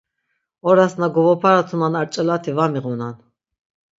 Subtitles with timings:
[0.71, 3.15] Oras na govoparatunon ar ç̌elati va miğunan.